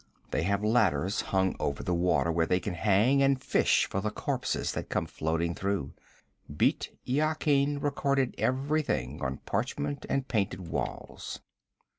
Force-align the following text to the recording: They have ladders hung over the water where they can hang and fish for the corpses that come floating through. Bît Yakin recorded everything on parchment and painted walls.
They 0.31 0.41
have 0.41 0.63
ladders 0.63 1.21
hung 1.21 1.55
over 1.59 1.83
the 1.83 1.93
water 1.93 2.31
where 2.31 2.47
they 2.47 2.59
can 2.59 2.73
hang 2.73 3.21
and 3.21 3.39
fish 3.39 3.85
for 3.87 4.01
the 4.01 4.09
corpses 4.09 4.71
that 4.71 4.89
come 4.89 5.05
floating 5.05 5.53
through. 5.53 5.93
Bît 6.51 6.87
Yakin 7.05 7.79
recorded 7.79 8.33
everything 8.39 9.21
on 9.21 9.37
parchment 9.45 10.07
and 10.09 10.27
painted 10.27 10.61
walls. 10.67 11.39